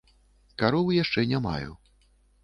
Каровы 0.61 0.95
яшчэ 1.03 1.25
не 1.33 1.39
маю. 1.43 1.71